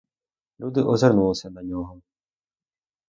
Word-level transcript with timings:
Люди 0.59 0.79
озирнулися 0.83 1.49
на 1.49 1.61
його. 1.61 2.01